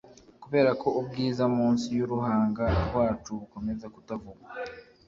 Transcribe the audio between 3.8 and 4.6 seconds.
kutavugwa